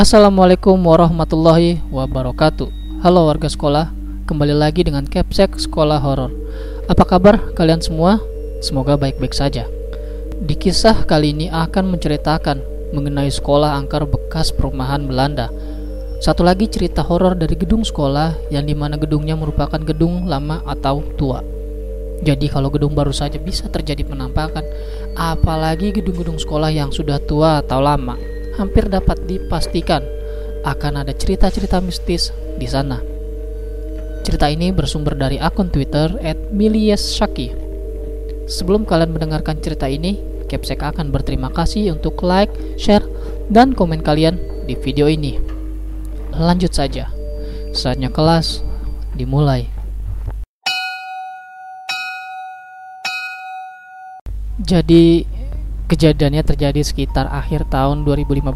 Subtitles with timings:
[0.00, 2.72] Assalamualaikum warahmatullahi wabarakatuh.
[3.04, 3.92] Halo warga sekolah
[4.24, 6.32] Kembali lagi dengan Capsek Sekolah Horor.
[6.88, 8.16] Apa kabar kalian semua?
[8.64, 9.68] Semoga baik-baik saja.
[10.40, 12.64] Di kisah kali ini akan menceritakan
[12.96, 15.52] Mengenai sekolah angker bekas perumahan Belanda.
[16.24, 21.04] Satu lagi cerita horor dari gedung sekolah Yang di mana gedungnya merupakan gedung lama atau
[21.20, 21.44] tua.
[22.24, 24.64] Jadi kalau gedung baru saja bisa terjadi penampakan,
[25.12, 28.29] apalagi gedung-gedung sekolah yang sudah tua atau lama,
[28.60, 30.04] hampir dapat dipastikan
[30.68, 33.00] akan ada cerita-cerita mistis di sana.
[34.20, 36.12] Cerita ini bersumber dari akun Twitter
[36.52, 37.56] @milieshaki.
[38.44, 43.06] Sebelum kalian mendengarkan cerita ini, Capsek akan berterima kasih untuk like, share,
[43.48, 44.36] dan komen kalian
[44.68, 45.40] di video ini.
[46.36, 47.08] Lanjut saja.
[47.72, 48.60] Saatnya kelas
[49.16, 49.70] dimulai.
[54.60, 55.24] Jadi
[55.90, 58.46] kejadiannya terjadi sekitar akhir tahun 2015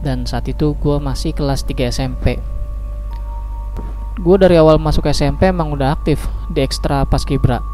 [0.00, 2.40] dan saat itu gue masih kelas 3 SMP
[4.20, 7.64] gue dari awal masuk SMP emang udah aktif di ekstra paskibra.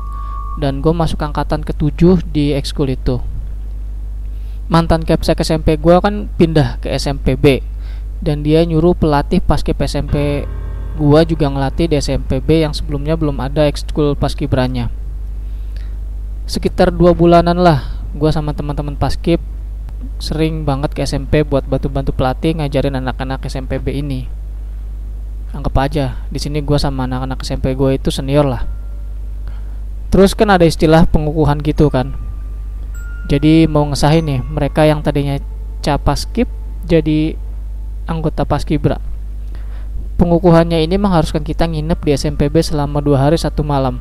[0.57, 3.19] Dan gue masuk angkatan ke-7 di ekskul itu.
[4.71, 7.63] Mantan capsek SMP gue kan pindah ke SMPB
[8.19, 10.49] dan dia nyuruh pelatih paskib SMP
[10.97, 14.91] gue juga ngelatih di SMPB yang sebelumnya belum ada ekskul paskibranya.
[16.47, 19.39] Sekitar dua bulanan lah gue sama teman-teman paskib
[20.17, 24.25] sering banget ke SMP buat bantu-bantu pelatih ngajarin anak-anak SMPB ini.
[25.53, 28.65] Anggap aja di sini gue sama anak-anak SMP gue itu senior lah.
[30.09, 32.17] Terus kan ada istilah pengukuhan gitu kan.
[33.29, 35.37] Jadi mau ngesahin nih mereka yang tadinya
[35.85, 36.49] capaskib
[36.89, 37.37] jadi
[38.09, 39.03] anggota paskibra
[40.17, 44.01] pengukuhannya ini mengharuskan kita nginep di SMPB selama dua hari satu malam.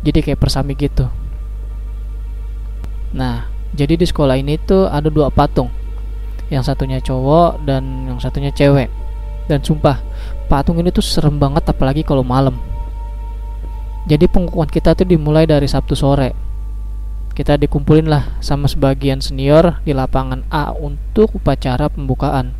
[0.00, 1.08] Jadi kayak persami gitu
[3.14, 5.70] Nah, jadi di sekolah ini tuh ada dua patung.
[6.50, 8.90] Yang satunya cowok dan yang satunya cewek.
[9.46, 10.02] Dan sumpah,
[10.50, 12.58] patung ini tuh serem banget apalagi kalau malam.
[14.04, 16.34] Jadi pengukuhan kita tuh dimulai dari Sabtu sore.
[17.34, 22.54] Kita dikumpulin lah sama sebagian senior di lapangan A untuk upacara pembukaan.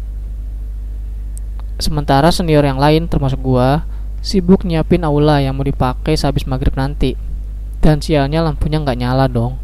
[1.79, 3.87] Sementara senior yang lain termasuk gua
[4.25, 7.15] sibuk nyiapin aula yang mau dipakai sehabis maghrib nanti.
[7.79, 9.64] Dan sialnya lampunya nggak nyala dong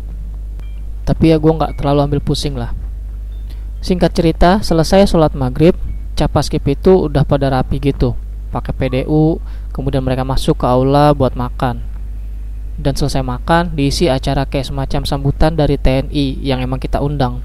[1.04, 2.72] tapi ya gue nggak terlalu ambil pusing lah.
[3.80, 5.72] Singkat cerita selesai sholat maghrib
[6.12, 8.12] capaskip itu udah pada rapi gitu.
[8.52, 9.40] Pakai PDU
[9.72, 11.80] kemudian mereka masuk ke aula buat makan.
[12.80, 17.40] Dan selesai makan diisi acara kayak semacam sambutan dari TNI yang emang kita undang.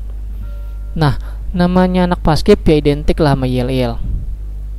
[0.96, 1.20] Nah
[1.56, 3.96] namanya anak paskip ya identik lah sama yel yel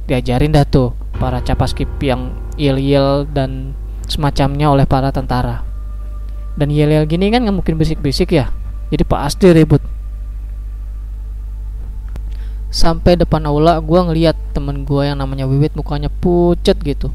[0.07, 3.75] diajarin dah tuh para capaskip yang yel yel dan
[4.07, 5.67] semacamnya oleh para tentara.
[6.57, 8.49] Dan yel yel gini kan nggak mungkin bisik-bisik ya
[8.87, 9.83] jadi pasti ribut.
[12.71, 17.11] Sampai depan aula gue ngeliat temen gue yang namanya Wiwit mukanya pucet gitu.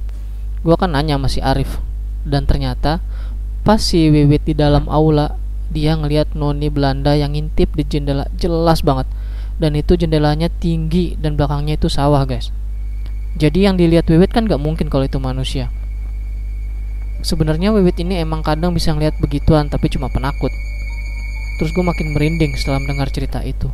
[0.66, 1.80] Gue kan nanya masih Arif.
[2.28, 3.00] Dan ternyata
[3.62, 5.38] pas si Wiwit di dalam aula
[5.72, 9.08] dia ngeliat noni Belanda yang ngintip di jendela jelas banget.
[9.62, 12.52] Dan itu jendelanya tinggi dan belakangnya itu sawah guys.
[13.40, 15.72] Jadi yang dilihat Wiwit kan gak mungkin kalau itu manusia.
[17.22, 20.50] Sebenarnya Wiwit ini emang kadang bisa ngeliat begituan tapi cuma penakut
[21.62, 23.70] Terus gue makin merinding setelah mendengar cerita itu.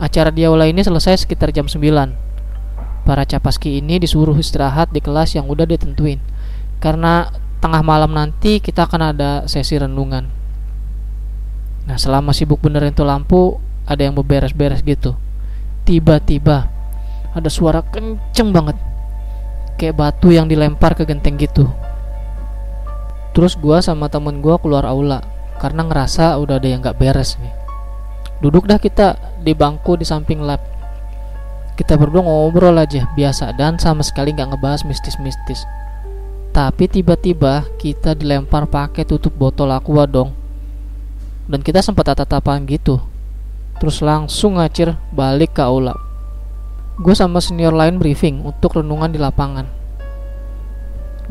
[0.00, 1.84] Acara di aula ini selesai sekitar jam 9.
[3.04, 6.24] Para capaski ini disuruh istirahat di kelas yang udah ditentuin.
[6.80, 7.28] Karena
[7.60, 10.24] tengah malam nanti kita akan ada sesi renungan.
[11.84, 15.20] Nah selama sibuk benerin tuh lampu, ada yang beberes-beres gitu.
[15.84, 16.72] Tiba-tiba
[17.36, 18.80] ada suara kenceng banget.
[19.76, 21.68] Kayak batu yang dilempar ke genteng gitu.
[23.36, 25.33] Terus gua sama temen gua keluar aula
[25.64, 27.48] karena ngerasa udah ada yang gak beres nih.
[28.44, 30.60] Duduk dah kita di bangku di samping lab.
[31.72, 35.64] Kita berdua ngobrol aja biasa dan sama sekali gak ngebahas mistis-mistis.
[36.52, 40.36] Tapi tiba-tiba kita dilempar pakai tutup botol aqua dong.
[41.48, 43.00] Dan kita sempat tatapan gitu.
[43.80, 45.96] Terus langsung ngacir balik ke aula.
[47.00, 49.64] Gue sama senior lain briefing untuk renungan di lapangan.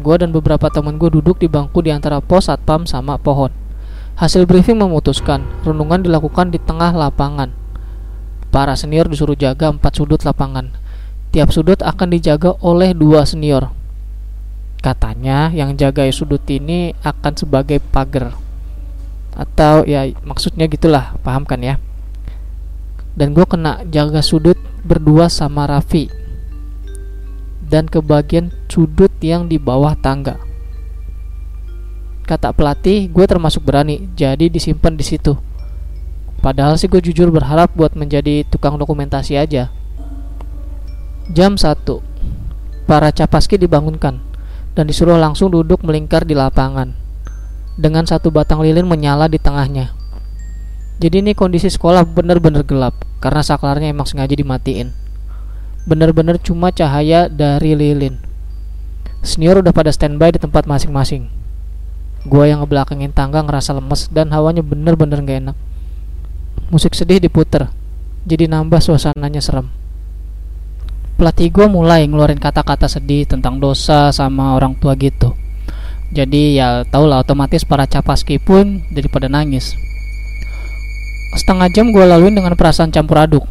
[0.01, 3.62] Gue dan beberapa temen gue duduk di bangku di antara pos satpam sama pohon
[4.13, 7.50] Hasil briefing memutuskan renungan dilakukan di tengah lapangan.
[8.54, 10.69] Para senior disuruh jaga empat sudut lapangan.
[11.33, 13.74] Tiap sudut akan dijaga oleh dua senior.
[14.86, 18.38] Katanya yang jaga sudut ini akan sebagai pagar.
[19.33, 21.81] Atau ya maksudnya gitulah, paham kan ya?
[23.18, 26.13] Dan gue kena jaga sudut berdua sama Raffi.
[27.65, 30.43] Dan ke bagian sudut yang di bawah tangga
[32.24, 35.36] kata pelatih gue termasuk berani jadi disimpan di situ
[36.44, 39.72] Padahal sih gue jujur berharap buat menjadi tukang dokumentasi aja.
[41.31, 41.88] Jam 1
[42.84, 44.20] Para capaski dibangunkan
[44.75, 47.00] dan disuruh langsung duduk melingkar di lapangan
[47.80, 49.96] dengan satu batang lilin menyala di tengahnya.
[51.00, 54.92] Jadi ini kondisi sekolah bener-bener gelap karena saklarnya emang sengaja dimatiin.
[55.88, 58.20] Bener-bener cuma cahaya dari lilin.
[59.24, 61.31] Senior udah pada standby di tempat masing-masing.
[62.24, 65.58] Gua yang ngebelakangin tangga ngerasa lemes dan hawanya bener-bener gak enak.
[66.72, 67.68] Musik sedih diputer,
[68.24, 69.68] jadi nambah suasananya serem.
[71.20, 75.36] Pelatih gue mulai ngeluarin kata-kata sedih tentang dosa sama orang tua gitu.
[76.16, 79.75] Jadi ya tau lah otomatis para capaski pun daripada nangis.
[81.36, 83.46] Setengah jam gue laluin dengan perasaan campur aduk.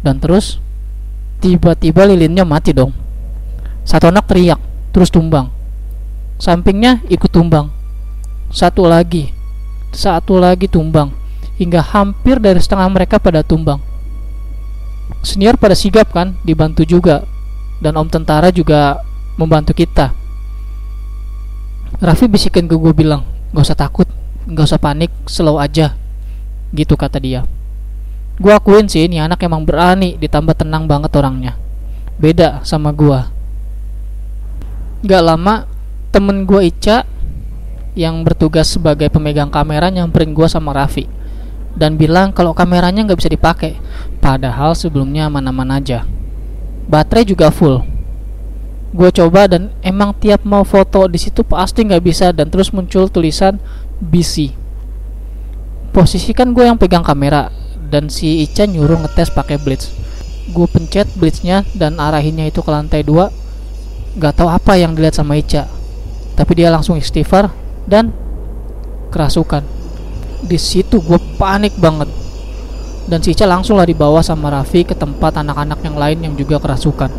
[0.00, 0.62] Dan terus
[1.42, 2.94] tiba-tiba lilinnya mati dong.
[3.82, 4.60] Satu anak teriak
[4.94, 5.50] terus tumbang.
[6.40, 7.79] Sampingnya ikut tumbang
[8.50, 9.30] satu lagi.
[9.90, 11.10] Satu lagi tumbang.
[11.58, 13.78] Hingga hampir dari setengah mereka pada tumbang.
[15.24, 17.26] Senior pada sigap kan dibantu juga.
[17.80, 19.00] Dan om tentara juga
[19.40, 20.12] membantu kita.
[22.02, 24.06] Raffi bisikin ke gue bilang gak usah takut
[24.46, 25.96] gak usah panik slow aja.
[26.70, 27.42] Gitu kata dia.
[28.40, 31.56] Gue akuin sih ini anak emang berani ditambah tenang banget orangnya.
[32.20, 33.40] Beda sama gue
[35.00, 35.64] gak lama
[36.12, 37.08] temen gue Ica
[38.00, 41.04] yang bertugas sebagai pemegang kamera nyamperin gue sama Raffi.
[41.76, 43.76] Dan bilang kalau kameranya nggak bisa dipakai
[44.24, 46.08] padahal sebelumnya aman-aman aja.
[46.88, 47.84] Baterai juga full.
[48.96, 53.06] Gue coba dan emang tiap mau foto di situ pasti nggak bisa dan terus muncul
[53.06, 53.60] tulisan
[54.02, 54.56] busy
[55.94, 57.50] posisi kan gue yang pegang kamera
[57.90, 59.92] dan si Ica nyuruh ngetes pakai blitz.
[60.50, 63.30] Gue pencet blitznya dan arahinnya itu ke lantai dua.
[64.18, 65.70] Nggak tahu apa yang dilihat sama Ica
[66.40, 67.52] tapi dia langsung istighfar
[67.88, 68.12] dan
[69.12, 69.62] kerasukan.
[70.40, 72.08] Di situ gue panik banget.
[73.10, 77.10] Dan si langsung lah dibawa sama Raffi ke tempat anak-anak yang lain yang juga kerasukan.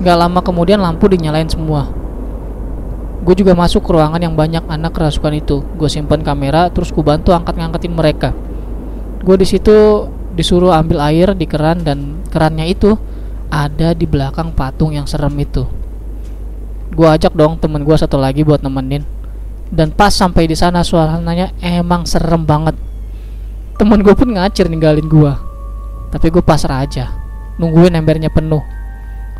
[0.00, 1.90] Gak lama kemudian lampu dinyalain semua.
[3.26, 5.66] Gue juga masuk ke ruangan yang banyak anak kerasukan itu.
[5.74, 8.30] Gue simpen kamera terus gue bantu angkat-ngangkatin mereka.
[9.26, 10.06] Gue di situ
[10.38, 12.94] disuruh ambil air di keran dan kerannya itu
[13.50, 15.66] ada di belakang patung yang serem itu.
[16.94, 19.15] Gue ajak dong temen gue satu lagi buat nemenin
[19.70, 22.78] dan pas sampai di sana suasananya emang serem banget.
[23.76, 25.32] Temen gue pun ngacir ninggalin gue
[26.10, 27.12] tapi gue pasrah aja.
[27.60, 28.62] Nungguin embernya penuh.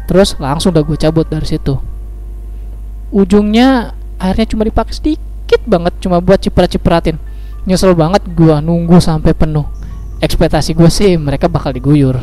[0.05, 1.79] Terus langsung udah gue cabut dari situ.
[3.15, 7.17] Ujungnya airnya cuma dipakai sedikit banget cuma buat ciprat-cipratin.
[7.67, 9.67] Nyesel banget gue nunggu sampai penuh.
[10.21, 12.21] Ekspektasi gue sih mereka bakal diguyur.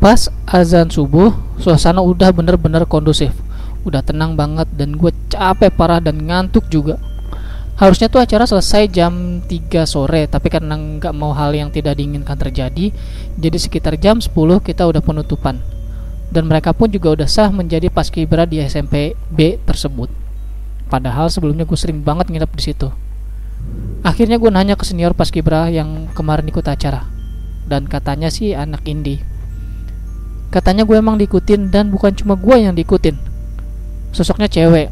[0.00, 3.43] Pas azan subuh suasana udah bener-bener kondusif
[3.84, 6.96] udah tenang banget dan gue capek parah dan ngantuk juga.
[7.74, 9.50] Harusnya tuh acara selesai jam 3
[9.82, 12.94] sore tapi karena nggak mau hal yang tidak diinginkan terjadi
[13.34, 14.30] jadi sekitar jam 10
[14.62, 15.60] kita udah penutupan.
[16.30, 20.10] Dan mereka pun juga udah sah menjadi paskibra di SMP B tersebut.
[20.88, 22.88] Padahal sebelumnya gue sering banget nginep di situ.
[24.02, 27.06] Akhirnya gue nanya ke senior paskibra yang kemarin ikut acara.
[27.66, 29.22] Dan katanya sih anak indie.
[30.54, 33.33] Katanya gue emang diikutin dan bukan cuma gue yang diikutin
[34.14, 34.88] sosoknya cewek.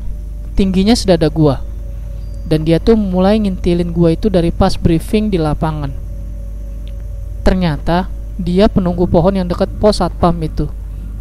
[0.59, 1.63] Tingginya sedada gua.
[2.45, 5.95] Dan dia tuh mulai ngintilin gua itu dari pas briefing di lapangan.
[7.47, 10.67] Ternyata dia penunggu pohon yang dekat pos satpam itu.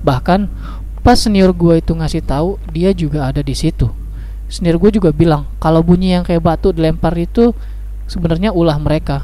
[0.01, 0.49] Bahkan
[1.05, 3.87] pas senior gua itu ngasih tahu dia juga ada di situ.
[4.49, 7.53] Senior gua juga bilang kalau bunyi yang kayak batu dilempar itu
[8.09, 9.23] sebenarnya ulah mereka.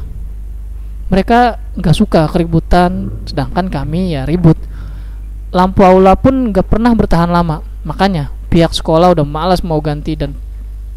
[1.10, 4.56] Mereka nggak suka keributan sedangkan kami ya ribut.
[5.52, 7.64] Lampu aula pun nggak pernah bertahan lama.
[7.88, 10.34] Makanya pihak sekolah udah malas mau ganti dan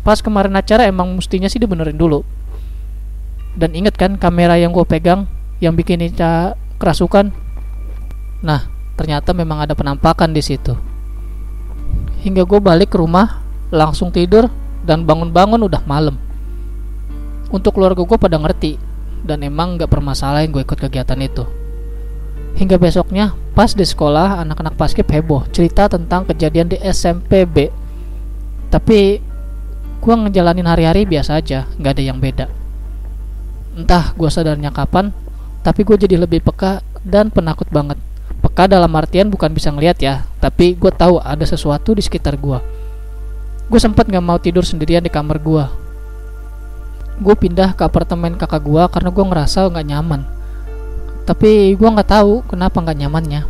[0.00, 2.24] pas kemarin acara emang mestinya sih dibenerin dulu.
[3.52, 5.28] Dan inget kan kamera yang gue pegang
[5.60, 7.28] yang bikin Ica kerasukan?
[8.40, 8.64] Nah
[8.96, 10.72] ternyata memang ada penampakan di situ.
[12.24, 14.48] Hingga gue balik ke rumah langsung tidur
[14.80, 16.16] dan bangun-bangun udah malam.
[17.52, 18.80] Untuk keluarga gue pada ngerti
[19.20, 21.44] dan emang gak permasalahin gue ikut kegiatan itu.
[22.56, 27.68] Hingga besoknya, pas di sekolah, anak-anak basket heboh cerita tentang kejadian di SMP B.
[28.72, 29.20] Tapi
[30.00, 32.48] gue ngejalanin hari-hari biasa aja, nggak ada yang beda.
[33.76, 35.12] Entah gue sadarnya kapan,
[35.60, 38.00] tapi gue jadi lebih peka dan penakut banget.
[38.40, 42.56] Peka dalam artian bukan bisa ngeliat ya, tapi gue tahu ada sesuatu di sekitar gue.
[43.68, 45.64] Gue sempet gak mau tidur sendirian di kamar gue.
[47.20, 50.39] Gue pindah ke apartemen kakak gue karena gue ngerasa gak nyaman
[51.28, 53.42] tapi gue nggak tahu kenapa nggak nyamannya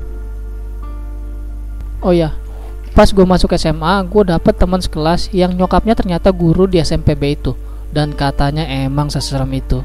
[2.03, 2.35] oh ya
[2.97, 7.53] pas gue masuk SMA gue dapet teman sekelas yang nyokapnya ternyata guru di SMPB itu
[7.91, 9.83] dan katanya emang seserem itu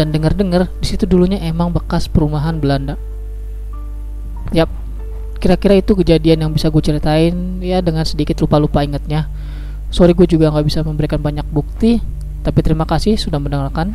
[0.00, 2.96] dan dengar-dengar di situ dulunya emang bekas perumahan Belanda.
[4.56, 4.72] Yap,
[5.36, 9.28] kira-kira itu kejadian yang bisa gue ceritain ya dengan sedikit lupa-lupa ingetnya.
[9.92, 12.00] Sorry gue juga nggak bisa memberikan banyak bukti,
[12.40, 13.92] tapi terima kasih sudah mendengarkan.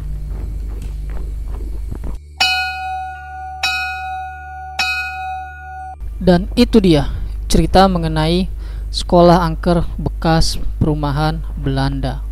[6.25, 7.13] Dan itu dia
[7.45, 8.49] cerita mengenai
[8.89, 12.25] sekolah angker bekas perumahan Belanda.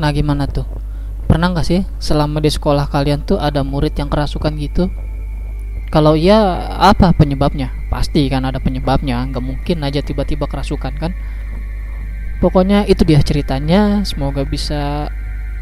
[0.00, 0.64] Nah gimana tuh?
[1.28, 4.88] Pernah nggak sih selama di sekolah kalian tuh ada murid yang kerasukan gitu?
[5.92, 7.68] Kalau iya apa penyebabnya?
[7.92, 11.12] Pasti kan ada penyebabnya, nggak mungkin aja tiba-tiba kerasukan kan?
[12.40, 15.12] Pokoknya itu dia ceritanya, semoga bisa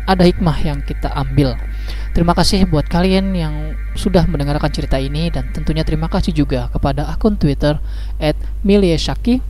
[0.07, 1.59] ada hikmah yang kita ambil.
[2.13, 3.55] Terima kasih buat kalian yang
[3.95, 7.79] sudah mendengarkan cerita ini dan tentunya terima kasih juga kepada akun Twitter
[8.67, 9.41] @milieshaki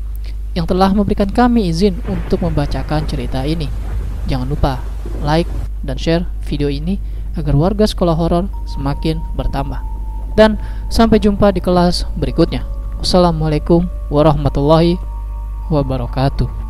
[0.56, 3.68] yang telah memberikan kami izin untuk membacakan cerita ini.
[4.28, 4.82] Jangan lupa
[5.22, 5.48] like
[5.86, 6.98] dan share video ini
[7.38, 9.78] agar warga sekolah horor semakin bertambah.
[10.34, 10.58] Dan
[10.90, 12.66] sampai jumpa di kelas berikutnya.
[12.98, 14.98] Wassalamualaikum warahmatullahi
[15.70, 16.67] wabarakatuh.